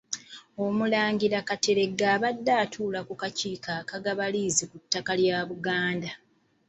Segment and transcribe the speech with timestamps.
[0.65, 6.11] Omulangira kateregga abadde atuula ku kakiiko akagaba liizi ku ttaka lya Buganda.